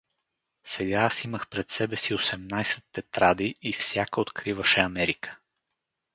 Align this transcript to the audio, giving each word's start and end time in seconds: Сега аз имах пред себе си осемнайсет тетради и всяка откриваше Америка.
Сега 0.63 1.01
аз 1.01 1.23
имах 1.23 1.47
пред 1.49 1.71
себе 1.71 1.97
си 1.97 2.13
осемнайсет 2.13 2.83
тетради 2.91 3.55
и 3.61 3.73
всяка 3.73 4.21
откриваше 4.21 4.79
Америка. 4.79 5.39